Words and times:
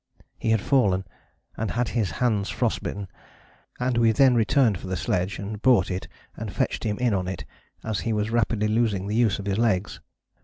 He 0.39 0.49
had 0.49 0.61
fallen 0.61 1.05
and 1.55 1.69
had 1.69 1.89
his 1.89 2.09
hands 2.09 2.49
frost 2.49 2.81
bitten, 2.81 3.07
and 3.79 3.99
we 3.99 4.11
then 4.11 4.33
returned 4.33 4.79
for 4.79 4.87
the 4.87 4.97
sledge, 4.97 5.37
and 5.37 5.61
brought 5.61 5.91
it, 5.91 6.07
and 6.35 6.51
fetched 6.51 6.83
him 6.85 6.97
in 6.97 7.13
on 7.13 7.27
it 7.27 7.45
as 7.83 7.99
he 7.99 8.11
was 8.11 8.31
rapidly 8.31 8.67
losing 8.67 9.05
the 9.05 9.15
use 9.15 9.37
of 9.37 9.45
his 9.45 9.59
legs. 9.59 9.99